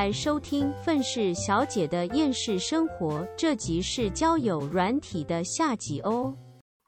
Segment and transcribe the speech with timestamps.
[0.00, 6.34] 来收听愤世小姐的厌世生活，这集是交友软体的下集哦。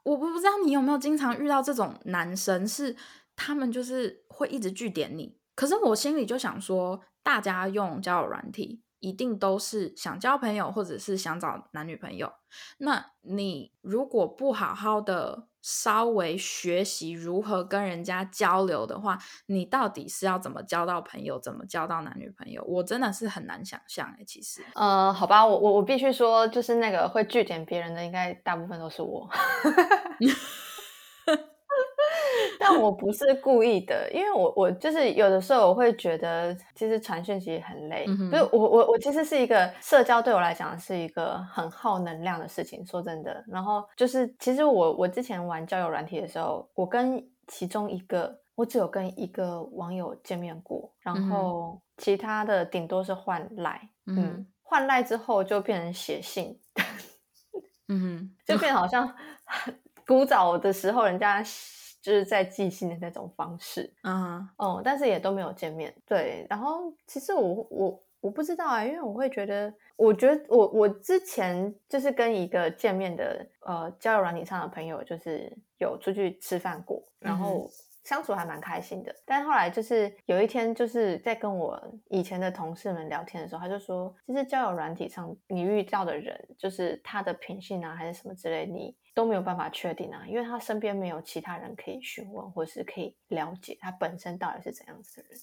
[0.04, 2.96] 我不不知道你有没有经常遇到这种男生，是
[3.36, 8.80] 他们就是会一直据点你，可是我心里就想说，大家用交友软体。
[9.02, 12.32] 一定都是想交朋友，或者是想找男女朋友。
[12.78, 22.62] 那你如果不好好的稍微学习如何跟人家交流的话，你到底是要怎么交到朋友，怎么交到男女朋友？
[22.64, 24.24] 我真的是很难想象哎。
[24.24, 29.28] 其实，呃，好吧，我我我必须说，就是那个会拒点别人的，应该大部分都是我。
[32.72, 38.06] 但我不是故意的，因为我我就是有的时候我会觉得，其实传讯息很累。
[38.06, 42.84] 就是我我我其实是一个社交对我来讲是一个很耗能量的事情。
[42.86, 53.80] 说真的，然后就是其实我我之前玩交友软体的时候，我跟其中一个，我只有跟一个网友见面过，然后其他的顶多是换赖。
[54.06, 56.58] 嗯，换赖之后就变成写信。
[57.88, 59.14] 嗯， 就变好像
[60.06, 61.44] 古早的时候人家。
[62.02, 66.44] 就是在寄信的那种方式，啊，哦，但是也都没有见面，对。
[66.50, 77.70] 然后其实我我我不知道啊，因为我会觉得，我觉得我我之前就是跟一个见面的呃交友软体上的朋友，就是有出去吃饭过，然后
[78.02, 79.14] 相处还蛮开心的。
[79.24, 88.96] 但后来就是有一天，就是在跟我以前的同事们聊天的时候，他就说，其实交友软体上你遇到的人，就是他的品性啊，还是什么之类，你。
[89.14, 95.38] 都没有办法确定啊，因为他身边没有其他人可以询问，或是可以了解他本身到底是怎样子的人。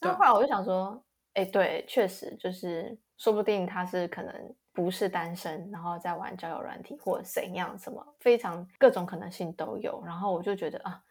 [0.00, 10.02] 那后来我就想说，哎，对，确实就是，说不定他是可能不是单身，然后在玩交友软体，或者怎样，什么非常各种可能性都有。
[10.04, 11.02] 然后我就觉得啊，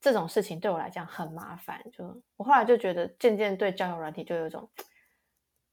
[0.00, 1.80] 这种事情对我来讲很麻烦。
[1.92, 2.04] 就
[2.36, 4.68] 我后来就觉得，渐渐对交友软体就有一种，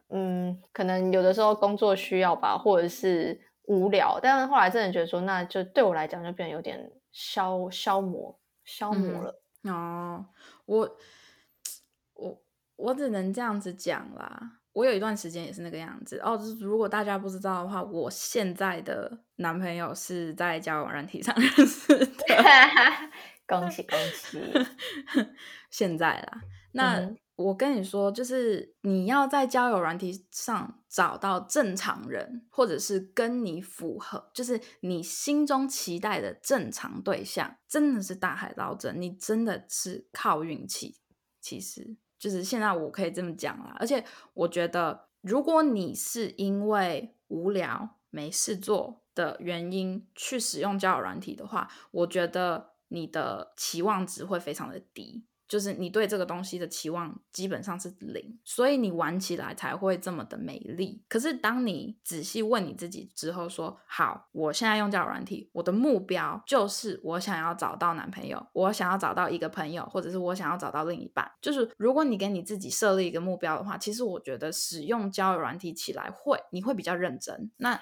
[0.10, 3.42] 嗯，可能有的时候工作需要吧，或者是。
[3.66, 9.42] 无聊，但是后来真的觉得说，那就对我来讲就变得有点消消磨消磨了。
[9.64, 10.26] 哦，
[10.66, 10.98] 我
[12.14, 12.42] 我
[12.76, 14.60] 我只能这样子讲啦。
[14.74, 16.40] 我有一段时间也是那个样子哦。
[16.60, 22.08] 如果大家不知道的话，我现在的男朋友是在交友软体上认识的。
[23.46, 24.42] 恭喜恭喜！
[25.70, 26.42] 现在啦，
[26.72, 27.16] 那。
[27.36, 40.98] 我跟你说，就是你要在交友软体上找到正常人，或者是跟你符合，就是你心中期待的正常对象，真的是大海捞针，你真的是靠运气。
[41.40, 44.06] 其实就是现在我可以这么讲啦，而且
[44.36, 55.26] 我觉得，如果你是因为无聊没事做的原因去使用交友软体的话，我觉得你的期望值会非常的低。
[55.52, 61.04] 就是你对这个东西的期望基本上是零，所以你玩起来才会这么的美丽。
[61.10, 71.30] 可是当你仔细问你自己之后，说好，我现在用交友软体，我的目标就是我想要找到男朋友，我想要找到一个朋友，或者是我想要找到另一半。
[71.42, 77.52] 就是如果你给你自己设立一个目标的话，其实我觉得使用交友软体起来会，你会比较认真。
[77.58, 77.78] 那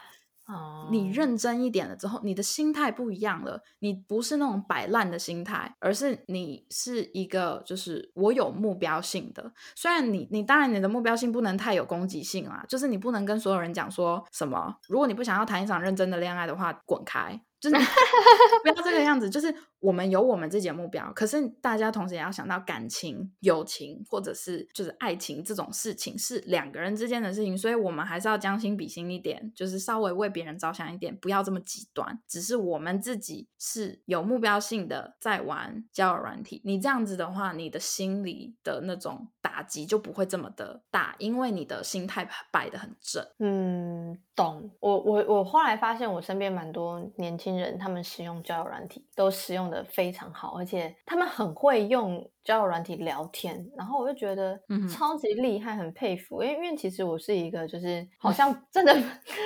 [0.91, 3.61] 你认真一点了之后，你的心态不一样了。
[3.79, 9.51] 你不是那种摆烂的心态，而是你是一个就是我有目标性的。
[9.75, 17.39] 虽然你你当然你的目标性不能太有攻击性啦，就是你不能跟所有人讲说什么，如果你不想要谈一场认真的恋爱的话，滚开。
[17.59, 17.75] 就是
[18.63, 32.17] 不要这个样子，就是我们有我们自己的目标，可是大家同时也要想到感情、友情或者是就是爱情这种事情是两个人之间的事情，所以我们还是要将心比心一点，就是稍微为别人着想一点，不要这么极端。
[32.27, 43.25] 只是我们自己是有目标性的在玩交友软体，你这样子的话，你的心里的那种打击就不会这么的大，因为你的心态摆的很正。
[43.39, 44.71] 嗯，懂。
[44.79, 47.48] 我我我后来发现，我身边蛮多年轻。
[47.57, 54.59] 人他们使用交友软体都使用的非常好，而且他们很会用交友软体聊天，然后我就觉得
[54.91, 56.43] 超级厉害，很佩服。
[56.43, 58.95] 因为因为其实我是一个就是 好像真的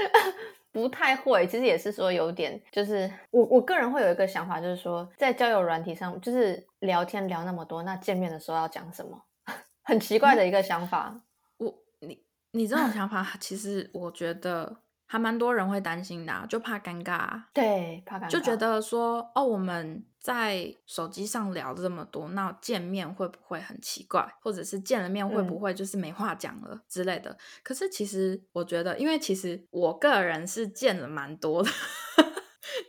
[0.71, 9.21] 不太会，其实也是说有点就是我我个人会有一个想法，就是说在交友软体上就是聊天聊那么多，那见面的时候要讲什么？
[9.83, 11.21] 很奇怪的一个想法。
[11.57, 14.82] 我你你这种想法，其实我觉得。
[15.13, 27.37] 还蛮多人会担心的，就怕尴尬，对，怕尴尬，就觉得说，哦，我们在手机上聊这么多，那见面会不会很奇怪，或者是见了面会不会就是没话讲了之类的？
[27.61, 31.69] 可是其实我觉得，因为其实我个人是见了蛮多的。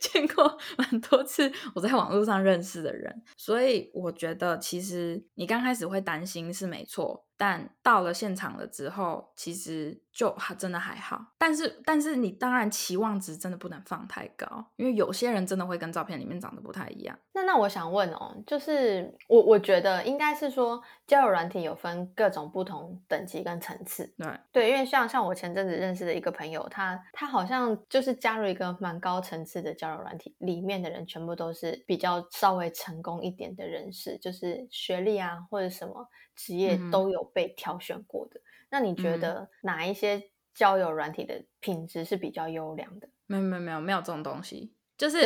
[0.01, 11.23] 见过蛮多次我在网络上认识的人，所以我觉得其实你刚开始会担心是没错，但到了现场了之后，其实就还真的还好。
[11.37, 17.15] 但是，但是你当然期望值真的不能放太高，因为有些人真的会跟照片里面长得不太一样。
[17.35, 24.11] 那那我想问哦，就是我我觉得应该是说交友软体有分各种不同等级跟层次。
[24.17, 38.41] 对对，因为像像我前阵子认识的一个朋友，他他好像就是加入一个蛮高层次的交友软体，里面的人全部都是比较稍微成功一点的人士，就是学历啊或者什么职业都有被挑选过的。
[38.71, 43.09] 那你觉得哪一些交友软体的品质是比较优良的？
[43.27, 44.73] 没有没有没有没有这种东西。
[44.97, 45.19] 就是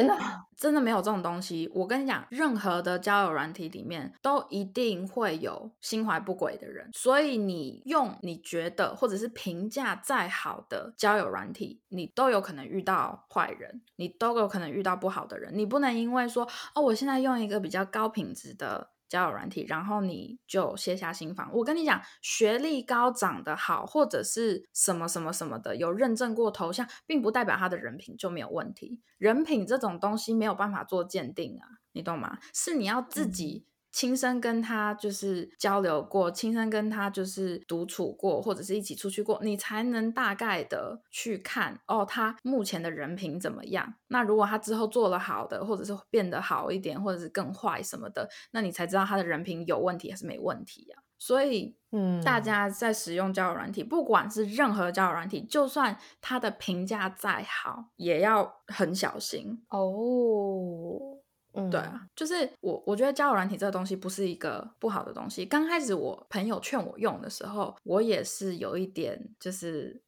[0.57, 1.71] 真的没有这种东西。
[1.75, 6.89] 我跟你讲，任何的交友软体里面都一定会有心怀不轨的人。
[6.95, 15.53] 所以你用你觉得或者是评价再好的交友软体，你都有可能遇到坏人，你都有可能遇到不好的人。
[15.55, 18.91] 你不能因为说哦，我现在用一个比较高品质的。
[19.09, 21.51] 交友软体，然后你就卸下心防。
[21.53, 29.01] 我跟你讲，学历高、长得好，或者是什么什么什么的，有认证过头像，并不代表他的人品就没有问题。
[29.17, 32.39] 人品这种东西没有办法做鉴定啊，你懂吗？
[32.53, 33.67] 是你要自己。
[33.91, 43.95] 亲身跟他就是交流过，亲身跟他就是独处过，或者是一起出去过，你才能大概的去看哦，他目前的人品怎么样？
[44.09, 50.99] 那如果他之后做了好的，或者是变得好一点，或者是更坏什么的，那你才知道他的人品有问题还是没问题呀。
[51.21, 61.18] 所以，嗯，大家在使用交友软体，不管是任何交友软体，就算他的评价再好，也要很小心哦。
[61.71, 65.45] 对啊，就是我，我觉得交友软体这个东西不是一个不好的东西。
[65.45, 70.01] 刚开始我朋友劝我用的时候，我也是有一点就是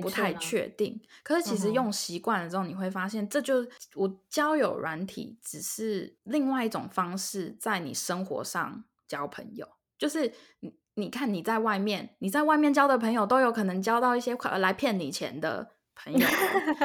[0.00, 1.00] 不太确定。
[1.22, 9.68] 可是其实用习惯了之后，你会发现，这就我交友软体只是另外一种方式，在你生活上交朋友。
[9.98, 15.72] 就是你你看你在外面，你在外面交的朋友都有可能交到一些来骗你钱的。
[15.94, 16.26] 朋友，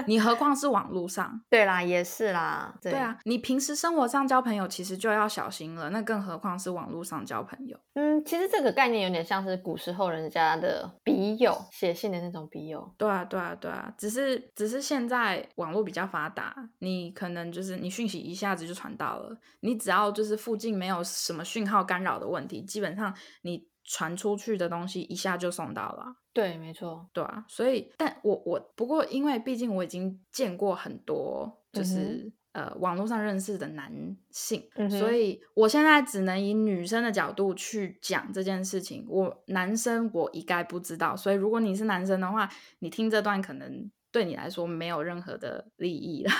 [0.06, 1.42] 你何况是网络上？
[1.50, 2.74] 对啦，也是啦。
[2.82, 7.78] 对啊，你平时生活上交朋友其实就要小心了，那更何况是网络上交朋友？
[7.94, 12.94] 嗯，其实这个概念有点像是古时候人家的笔友，写信的那种笔友。
[12.98, 23.68] 对啊，对啊，对啊，只是只是现在网络比较发达，你可能就是你讯息一下子就传到了，你只要就是附近没有什么讯号干扰的问题，基本上你。
[23.90, 33.92] 传出去的东西一下就送到了，对，没错，对啊，所以，但我我不过，因为毕竟我已经见过很多，就是呃网络上认识的男
[34.30, 39.04] 性，所以我现在只能以女生的角度去讲这件事情。
[39.10, 42.48] 我男生我一概不知道，所以如果你是男生的话，
[42.78, 46.32] 你听这段可能对你来说没有任何的利益了。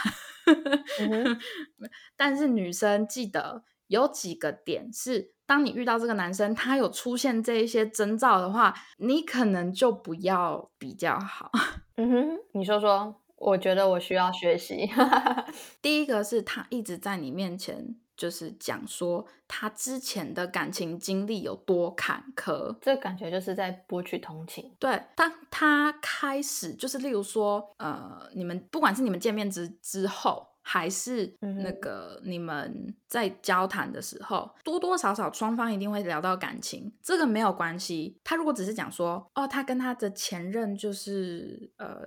[2.16, 5.34] 但是女生记得有几个点是。
[5.48, 11.50] 当你遇到这个男生，他有出现这一些征兆的话，你可能就不要比较好。
[11.96, 14.88] 嗯哼，你说说，我觉得我需要学习。
[15.82, 24.76] 第一个是他一直在你面前，就是讲说他之前的感情经历有多坎坷，这感觉就是在博取同情。
[24.78, 30.46] 对，当他开始就是，例如说，呃，你们不管是你们见面之之后。
[30.70, 38.20] 还是那个你们在交谈的时候，多多少少双方一定会聊到感情，这个没有关系。
[38.22, 42.02] 他如果只是讲说，哦，他跟他的前任就是呃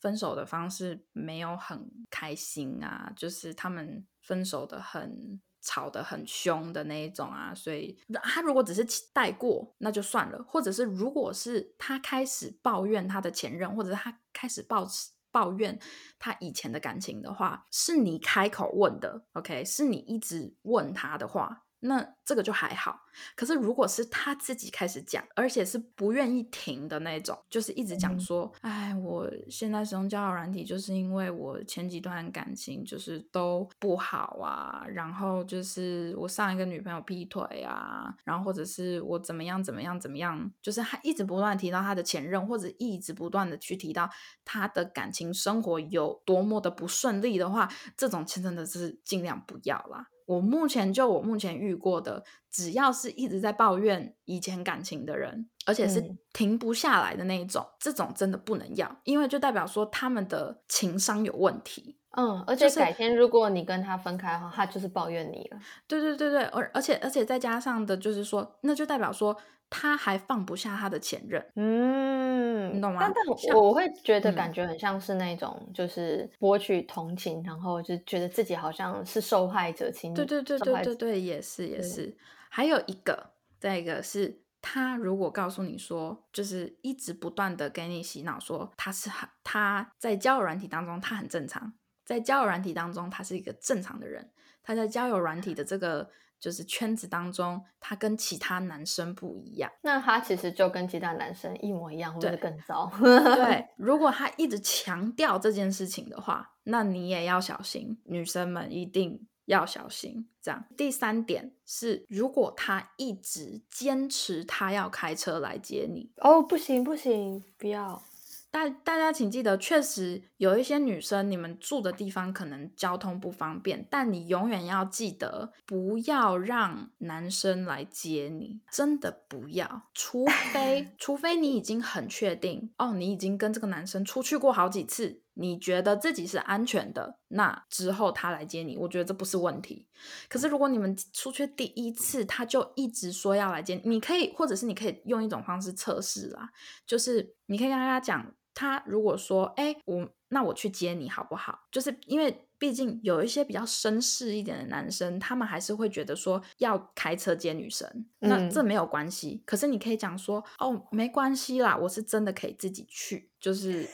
[0.00, 15.10] 分手的方式没有很开心啊，就是他们分手的很吵得很凶的那一种啊，所以他如果只是带过那就算了，或者是如果是他开始抱怨他的前任，或者是他开始抱持。
[15.38, 15.78] 抱怨
[16.18, 19.64] 他以前的感情的话，是你开口问的，OK？
[19.64, 21.62] 是你一直问他的话。
[21.78, 23.02] 那这个就还好，
[23.34, 44.08] 可是如果是他自己开始讲，而且是不愿意停的那种，就是一直讲说，哎，我现在使用交友软体，就是因为我前几段感情就是都不好啊，然后就是我上一个女朋友劈腿啊，然后或者是我怎么样怎么样怎么样，就是他一直不断提到他的前任，或者一直不断的去提到
[44.44, 50.06] 他的感情生活有多么的不顺利的话，这种真的是尽量不要啦。
[50.26, 61.96] 我目前就我目前遇过的，只要是一直在抱怨以前感情的人，而且是停不下来的那一种，这种真的不能要，因为就代表说他们的情商有问题。
[62.16, 65.58] 嗯，而且改天如果你跟他分开的话，他就是抱怨你了。
[65.86, 69.36] 对对对对，而而且而且再加上的就是说，那就代表说。
[69.70, 73.00] 他还放不下他的前任，嗯，你懂吗？
[73.02, 82.16] 但但我会觉得感觉很像是那种，就是博取同情，然后就觉得自己好像是受害者，情对对对对对对，也是也是。
[82.50, 91.72] 还有一个，再一个是他如果告诉你说，就是一直不断的给你洗脑，说他是很他在交友软体当中他很正常，
[92.04, 94.30] 在交友软体当中他是一个正常的人，
[94.62, 99.70] 他在交友软体的这个就是圈子当中，他跟其他男生不一样。
[99.82, 102.90] 那他其实就跟其他男生一模一样，或者更糟。
[103.00, 109.26] 对， 如果他一直强调这件事情的话，那你也要小心，女生们一定。
[109.48, 110.64] 要小心，这样。
[110.76, 118.02] 第三点是，如果他一直坚持他要开车来接你，哦，不行不行，不要。
[118.50, 129.82] 大大家请记得，确实有一些女生，你们住的地方可能交通不方便，但你永远要记得，不要让男生来接你，真的不要。
[129.92, 135.20] 除 非，除非你已经很确定，哦，你已经跟这个男生出去过好几次。
[135.40, 139.86] 你觉得自己是安全的，那之后他来接你，我觉得这不是问题。
[140.28, 146.50] 可是如果你们出去第一次，他就一直说要来接，你可以，或者是你可以用一种方式测试啦，
[146.84, 151.60] 就是你可以跟他讲，他如果说，哎，我那我去接你好不好？
[151.70, 159.42] 就是因为毕竟有一些比较绅士一点的男生，他们还是会觉得说要开车接女生，那这没有关系。
[159.46, 163.88] 可是你可以讲说，哦，没关系啦，我是真的可以自己去，就是。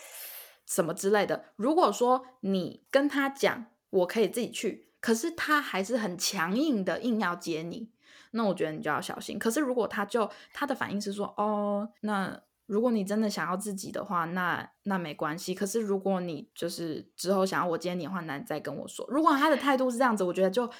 [0.66, 1.44] 什么之类的？
[1.56, 7.90] 如果说你跟他讲我可以自己去，可是他还是很强硬的硬要接你，
[8.30, 9.38] 那我觉得你就要小心。
[9.38, 15.54] 可是如果他就他的反应是说哦，那如果你真的想要自己的话，那那没关系。
[15.54, 19.06] 可是如果你就是之后想要我接你的话，那你再跟我说。
[19.08, 20.70] 如果他的态度是这样子，我觉得就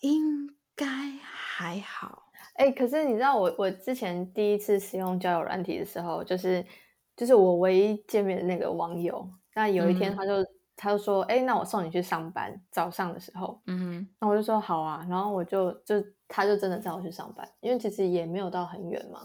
[0.00, 0.86] 应该
[1.22, 2.30] 还好。
[2.54, 6.64] 哎，可是你知道我我之前第一次使用交友软体的时候，就是。
[7.18, 10.34] 就是我唯一见面的那个网友，那有一天他就
[10.76, 15.96] 他就说，哎，那我送你去上班，早上的时候，嗯，那我就说好啊，然后我就就
[16.28, 19.18] 他就真的载我去上班，因为其实也没有到很远嘛，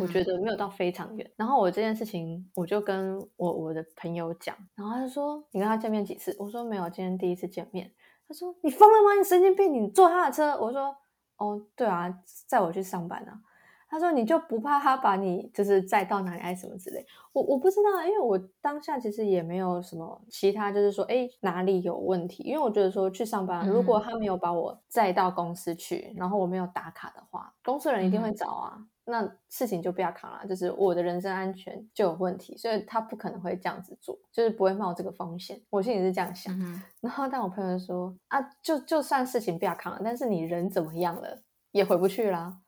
[0.00, 1.30] 我觉得没有到非常远。
[1.36, 6.36] 然后我这件事情我就跟我我的朋友讲，然后他就说你跟他见面几次？
[6.38, 7.92] 我说没有，今天第一次见面。
[8.28, 9.14] 他说你疯了吗？
[9.18, 9.72] 你神经病？
[9.72, 10.56] 你坐他的车？
[10.60, 10.96] 我说
[11.36, 12.12] 哦，对啊，
[12.46, 13.40] 载我去上班啊。
[13.88, 17.06] 他说：“你就不怕他把你就是载到哪里还是什么之类？
[17.32, 22.42] 我我不知道，因为我当下其实也没有什么其他，就是说，哎，哪里有问题？
[22.42, 28.76] 因为我觉得说去上班，如果他没有把我载到公司去，然后我没有打卡的话，公司人一定会找啊，
[29.06, 35.60] 那事情就不要扛了，就是我的人身安全就有问题，所以他不可能会这样子做，就是不会冒这个风险。
[35.70, 36.54] 我心里是这样想。
[37.00, 42.58] 然后但我朋友说啊，就就算事情不要扛了，但是你人怎么样了，也回不去啦。”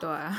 [0.00, 0.36] 对啊，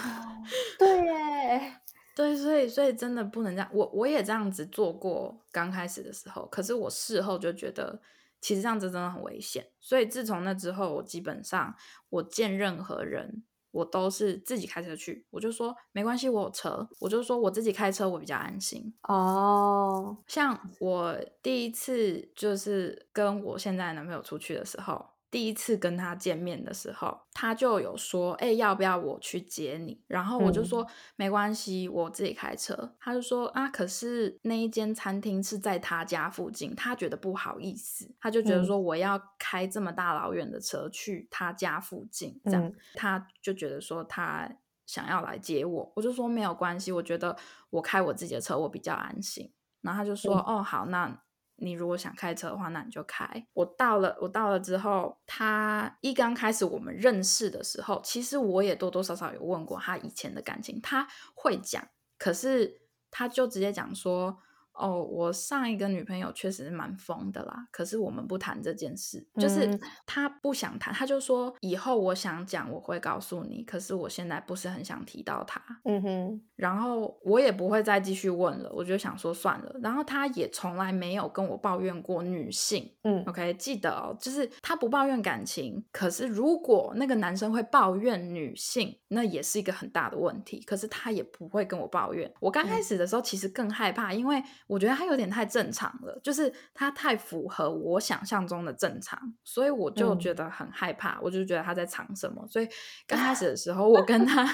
[0.77, 1.73] 对耶，
[2.13, 3.69] 对，所以所以真的不能这样。
[3.71, 8.01] 我我也这样子做过，刚开始的时候，可是我事后就觉得，
[8.41, 9.65] 其实这样子真的很危险。
[9.79, 11.73] 所以自从那之后，我基本上
[12.09, 15.25] 我见任何人，我都是自己开车去。
[15.29, 18.93] 我就说没关系，我有车，我就说我自己开车，我比较安心。
[19.01, 25.12] 哦，像我第一次就是跟我现在男朋友出去的时候。
[25.33, 30.85] 第一次跟他见面的时候，他就有说：“哎，要不要我去接你？”然后我就说
[31.17, 44.47] ：“没关系，我自己开车。”他就说：“啊，可是那一间餐厅是在他家附近，他觉得不好意思，他就觉得说我要开这么大老远的车去他家附近，这样他就觉得说他
[44.85, 47.35] 想要来接我。”我就说：“没有关系，我觉得
[47.71, 51.19] 我开我自己的车我比较安心。”然后他就说：“哦，好，那。”
[51.55, 53.48] 你如果想开车的话，那你就开。
[53.53, 64.38] 我到了，我到了之后，他一刚开始我们认识的时候，其实我也多多少少有问过他以前的感情，他会讲，可是他就直接讲说。
[64.73, 92.31] 哦，我上一个女朋友确实是蛮疯的啦，可是我们不谈这件事，就是她不想谈，她就说以后我想讲我会告诉你，可是我现在不是很想提到她，嗯哼，然后我也不会再继续问了，我就想说算了，然后他也从来没有跟我抱怨过女性，嗯，OK，记得哦，就是他不抱怨感情，可是如果那个男生会抱怨女性，那也是一个很大的问题，可是他也不会跟我抱怨。
[92.39, 94.41] 我刚开始的时候其实更害怕，因为。
[94.67, 102.46] 我觉得他有点太正常了，就是他太符合我想象中的正常，所以我就觉得很害怕，我就觉得他在藏什么。
[102.50, 102.67] 所以
[103.08, 104.46] 刚开始的时候， 我跟他，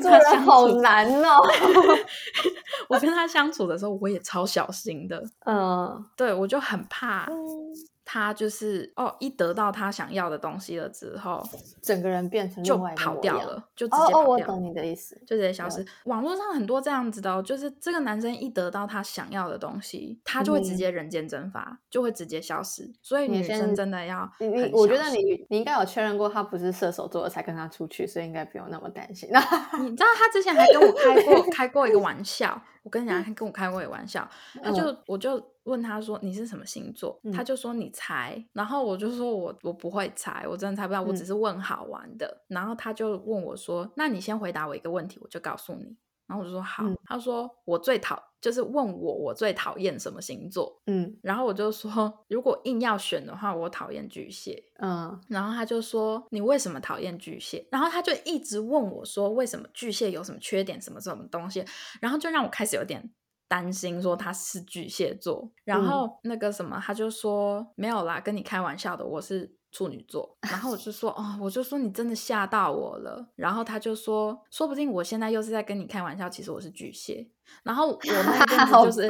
[0.00, 1.38] 做的好难哦。
[2.88, 5.22] 我跟 他 相处的时候，我也超小心的。
[5.46, 7.28] 嗯，对我就很怕。
[8.12, 11.40] 他就是哦，一得到他想要的东西了之后，
[11.80, 14.18] 整个人变成就跑掉了，就直接跑掉。
[14.18, 15.86] 哦，我懂你的意思，就直接消失。
[16.06, 22.92] 网络上很多这样子的，哦就是这个男生一得到他想要的东西，他就会直接人间蒸发，就会直接消失。
[23.00, 29.28] 所以女生真的要，你你，我觉得你你应该有确认过他不是射手座才跟他出去，所以应该不用那么担心。
[29.30, 29.38] 那
[29.78, 32.60] 你 知道他之前还跟我开过开过一个玩笑。
[32.82, 34.26] 我跟你讲，他跟我开过一个玩笑，
[34.64, 42.44] 他就我就问他说你是什么星座，他就说你猜，然后我就说我我不会猜，我真的猜不到，我只是问好玩的。
[42.48, 45.96] 然后他就问我说，那你先回答我一个问题，我就告诉你。
[46.26, 57.66] 然后我就说好，他说我最讨就是问我我最讨厌什么星座，嗯，然后我就说如果硬要选的话，我讨厌巨蟹，嗯，然后他就说你为什么讨厌巨蟹？
[57.72, 61.64] 然后他就一直问我说为什么巨蟹有什么缺点什么什么东西？
[62.00, 63.10] 然后就让我开始有点
[63.50, 69.52] 担心，说他是巨蟹座，然后那个什么他就说没有啦，跟你开玩笑的，我是。
[69.72, 73.24] 处女座，然后我就说哦，我就说你真的吓到我了。
[73.36, 77.24] 然后他就说，说不定我现在又是在跟你开玩笑，其实我是巨蟹。
[77.62, 79.08] 然后我那阵子 就是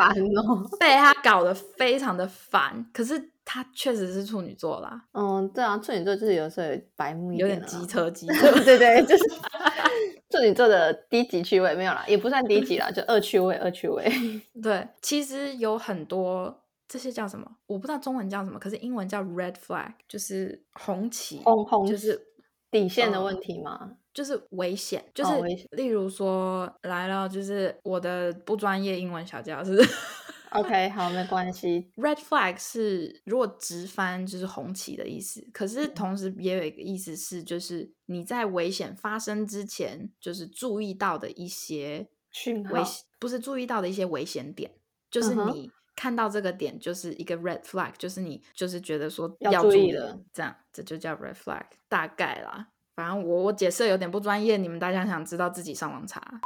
[0.79, 5.03] 被他搞得非常的烦，可是他确实是处女座啦。
[5.13, 9.25] 嗯，对啊，处女座就是有时候白目，有点机车机车， 对对，就是
[10.31, 14.11] 处女座的低级趣味没有啦，也不算低级啦，就恶趣味，恶趣味。
[14.63, 16.57] 对，其实有很多。
[16.93, 17.49] 这些叫什么？
[17.67, 22.21] 我不知道中文叫什么，可是英文叫 red flag，就是红旗，红红就是
[22.69, 23.93] 底线的问题吗？
[24.13, 25.31] 就是危险，就是
[25.71, 29.79] 例如说来了，就是我的不专业英文小教室。
[30.53, 31.91] OK，好，没关系。
[31.97, 44.71] red flag 是如果直翻就是红旗的意思，可是同时也有一个意思是，就是你在危险发生之前，就是注意到的一些讯危险，不是注意到的一些危险点，
[45.11, 45.71] 就是你。
[45.97, 52.69] 看到这个点就是一个 red flag，就是你就是觉得说要注意了，这样这就叫 red flag，大概啦。
[52.95, 56.41] 反正我我解释有点不专业，你们大家想知道自己上网查。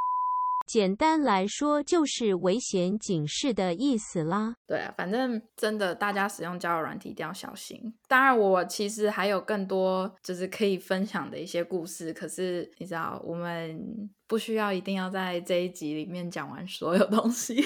[0.66, 4.54] 简单来说就是危险警示的意思啦。
[4.66, 7.94] 对啊，反正真的大家使用交友软体一定要小心。
[8.08, 17.60] 当然，我其实还有更多就是可以分享的一些故事，可是你知道，我们不需要一定要在这一集里面讲完所有东西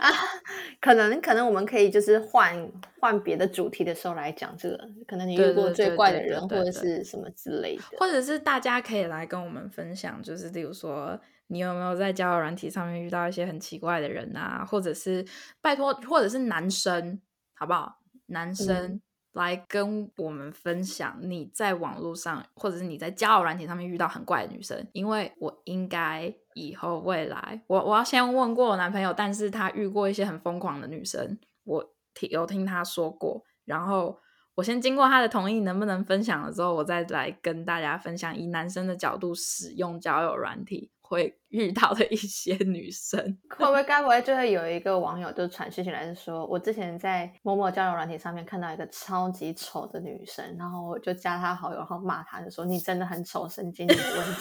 [0.00, 0.10] 啊。
[0.80, 4.88] 可能可能我们可以就是换换别的主题的时候来讲这个。
[5.06, 11.20] 可能你遇过最怪的人或者是什么之类的，或者是大家可以来跟我们分享，就是例如说。
[11.50, 14.64] 你有没有在交友软体上面遇到一些很奇怪的人啊？
[14.64, 15.26] 或者是
[15.60, 17.20] 拜托，或者是男生，
[17.54, 17.98] 好不好？
[18.26, 19.00] 男生
[19.32, 24.86] 来跟我们分享你在网络上，或者是你在交友软体上面遇到很怪的女生。
[24.92, 33.44] 因为我应该以后未来，我我要先问过我男朋友，但是他遇过一些很疯狂的女生，我听有听他说过。
[33.64, 34.20] 然后
[34.54, 40.92] 我先经过他的同意，能不能分享了之后，我再来跟大家分享以男生的角度使用交友软体。
[41.10, 43.18] 会遇到的一些女生，
[43.58, 54.40] 会不会 该不会就会有一个网友就传讯息来，是说我之前在某某交友软体上面看到一个超级丑的女生，然后我就加她好友，然后骂她，就说你真的很丑，神经有问题。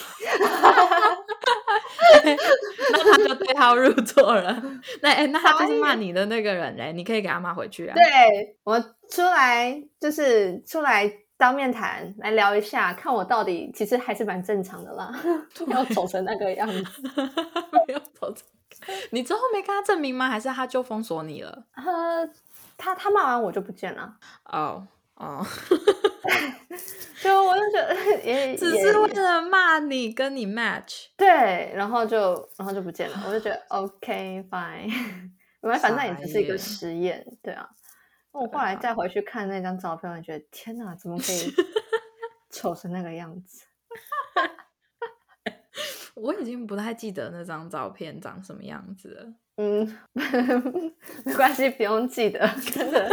[2.91, 4.62] 那他就对号入座了。
[5.01, 7.95] 那哎，那他就是骂你的那个人嘞，你可以给他骂回去啊。
[7.95, 8.79] 对我
[9.10, 11.12] 出来就是出来。
[11.39, 15.10] 当面谈来聊一下，看我到底其实还是蛮正常的啦，
[15.65, 17.02] 没有丑成那个样子，
[17.88, 18.43] 没有丑成。
[19.12, 20.28] 你之后没跟他证明吗？
[20.28, 21.63] 还是他就封锁你了？
[21.75, 22.30] 呃，
[22.78, 24.13] 他他骂完我就不见了。
[24.52, 25.45] 哦哦，
[27.21, 31.06] 就我就觉得也只是为了骂你，跟你 match。
[31.15, 33.23] 对，然后就然后就不见了。
[33.25, 34.91] 我就觉得 OK fine，
[35.80, 37.69] 反正也只是一个实验，对啊。
[38.31, 41.53] 我后来再回去看那张照片，我觉得天哪，怎么可以
[42.51, 43.65] 丑成那个样子？
[46.15, 49.33] 我已经不太记得那张照片长什么样子了。
[49.57, 49.99] 嗯，
[51.25, 53.09] 没关系，不用记得，真的。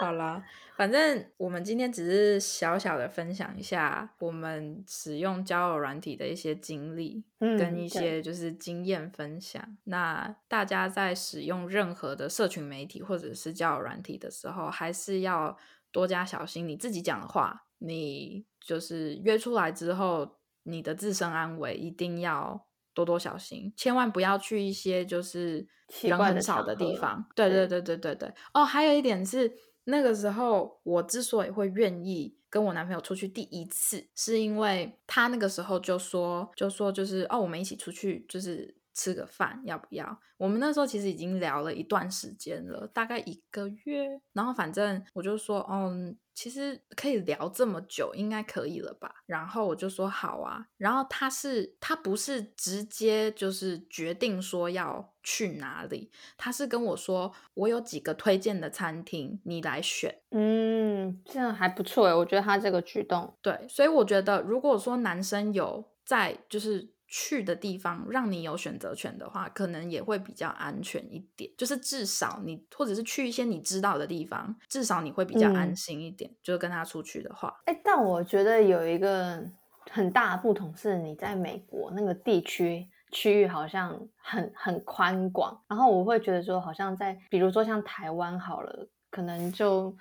[0.00, 0.44] 好啦。
[0.78, 9.76] 反正我们今天只是小小的分享一下我们使用交友软体的一些经历，跟一些就是经验分享。
[9.82, 15.58] 那大家在使用任何的社群媒体或者是交友软体的时候，还是要
[15.90, 16.68] 多加小心。
[16.68, 25.66] 你自己讲的话，你就是约出来之后，你的自身安危一定要多多小心，千万不要去一些就是
[26.02, 27.26] 人很少的地方。
[27.34, 28.32] 对对对对对对。
[28.54, 29.52] 哦，还有一点是。
[29.90, 40.18] 那个时候，我之所以会愿意跟我男朋友出去第一次，是因为他那个时候就说，就说就是哦，我们一起出去，就是吃个饭，要不要？
[40.36, 44.20] 我们那时候其实已经聊了一段时间了，大概一个月。
[44.32, 49.14] 然后反正我就说，嗯，其实可以聊这么久，应该可以了吧？
[49.26, 50.66] 然后我就说好啊。
[50.76, 60.12] 然后他是他不是直接就是决定说要去哪里，他是跟我说，我有几个推荐的餐厅，你来选。
[60.32, 66.90] 嗯，这样还不错诶，我觉得他这个举动，对，所以我觉得如果说男生有在就是。
[67.08, 71.50] 去的地方让你有选择权的话，可能也会比较安全一点。
[71.56, 76.30] 就是至少你，或者是去一些你知道的地方，至少你会比较安心一点。
[76.42, 79.42] 就是跟他出去的话，哎，但我觉得有一个
[79.90, 89.96] 很大的不同是，你在美国那个地区区域好像很很宽广，然后我会觉得说，好像在比如说像台湾好了，可能就。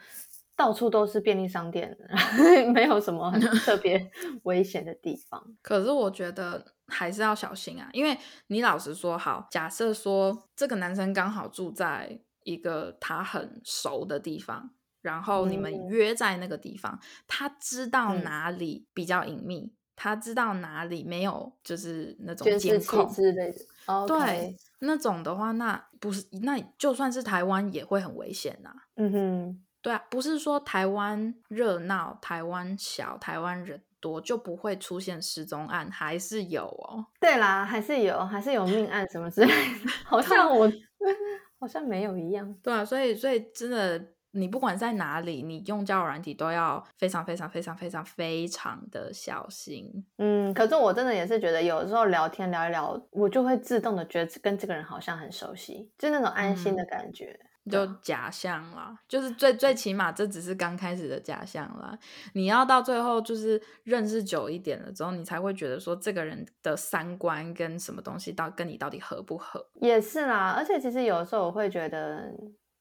[0.57, 1.95] 到处都是便利商店，
[2.73, 4.09] 没有什么很特 别
[4.43, 5.41] 危险的地方。
[5.61, 8.17] 可是我觉得还是要小心啊，因为
[8.47, 23.59] 你老实说，好，假设说这个男生刚好住在一个他很熟的地方，然后你们约在那个地方，他知道哪里比较隐秘，他知道哪里没有就是那种监控之类的。
[24.07, 28.73] 对，那种的话，那不是那就算是台湾也会很危险呐。
[28.95, 29.63] 嗯哼。
[29.87, 37.05] 对啊，不是说台湾热闹、台湾小、台湾人多就不会出现失踪案，还是有哦。
[37.21, 40.69] 对啦，还是有，还是有命案什么之类的， 好像我
[41.57, 42.53] 好像没有一样。
[42.61, 50.05] 对啊，所以所以真的，你不管在哪里，你用交友软体都要非常非常非常非常非常的小心。
[50.17, 57.39] 嗯，可是我真的也是觉得，有时候聊天聊一聊，我就会自动的觉得跟这个人好像很熟悉，就那种安心的感觉。
[57.69, 61.97] 就假象啦，就是最最起码这只是刚开始的假象啦。
[62.33, 69.65] 你要到最后就是认识久一点了之后，你才会觉得说这个人的三观跟什么东西到跟你到底合不合。
[69.81, 72.31] 也是啦，而且其实有时候我会觉得，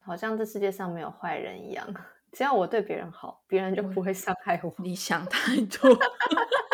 [0.01, 1.87] 好像这世界上没有坏人一样，
[2.33, 4.75] 只要我对别人好，别人就不会伤害我。
[4.79, 5.91] 你想太多，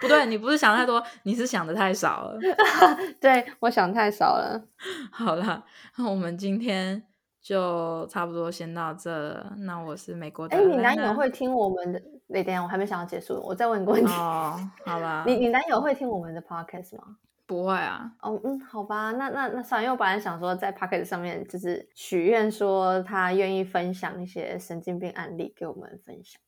[0.00, 2.38] 不对，你不是想太多，你是想的太少了。
[3.20, 4.62] 对我想太少了。
[5.10, 5.64] 好了，
[5.96, 7.02] 那我们今天
[7.40, 9.44] 就差不多先到这。
[9.58, 10.56] 那我是美国的。
[10.56, 12.00] 哎，你男友会听我们的？
[12.32, 14.12] 等下，我还没想要结束，我再问一个问题。
[14.12, 15.24] 哦，好吧。
[15.26, 17.16] 你你男友会听我们的 podcast 吗？
[17.50, 18.08] 不会啊。
[18.20, 19.10] 哦，嗯，好吧。
[19.10, 26.40] 那那那算了，因为我本来想说在 podcast 上面就是许愿，说他愿意分享一些神经病案例给我们分享。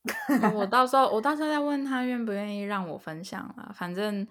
[0.55, 3.73] 我到时候我到时候再问他愿不愿意让我分享了。
[3.75, 4.25] 反正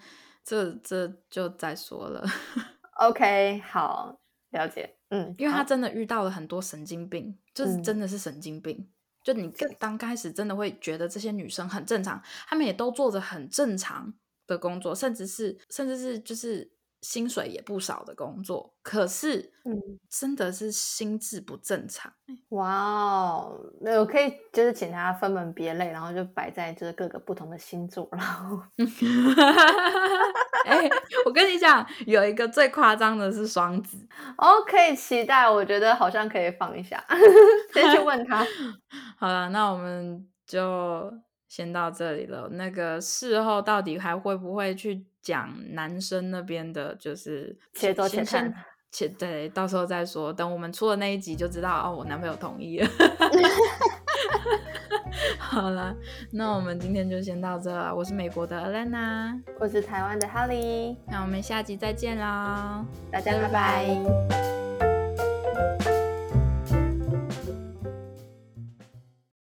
[0.45, 2.23] 这这就再说了。
[3.01, 4.17] OK，好，
[4.51, 4.95] 了解。
[5.09, 8.87] 嗯，因为他真的遇到了很多神经病，就是真的是神经病。
[9.23, 14.11] 就你刚开始真的会觉得这些女生很正常，她们也都做着很正常
[14.51, 16.69] 的工作，甚至是甚至是就是。
[17.03, 19.73] 薪水也不少的工作，可是，嗯，
[20.07, 22.13] 真的是心智不正常。
[22.49, 28.61] 哇哦，那我可以就是请他分门别类，然后就摆在就是各个不同的星座，然后，
[30.65, 30.87] 哎，
[31.25, 33.97] 我跟你讲，有一个最夸张的是双子，
[34.37, 37.03] 哦，可以期待，我觉得好像可以放一下，
[37.73, 38.45] 先去问他。
[39.17, 41.11] 好了，那我们就
[41.51, 42.47] 先到这里了。
[42.53, 45.03] 那个事后到底还会不会去？
[45.21, 48.51] 讲男生那边的，就是且走且看，
[48.91, 50.33] 且对，到时候再说。
[50.33, 52.89] 等我们出了那一集就知道哦，我男朋友同意了。
[55.37, 55.95] 好了，
[56.31, 57.71] 那我们今天就先到这。
[57.93, 64.50] 我是美国的 Elena，我是台湾的 Holly，那我们下集再见喽，大家拜拜。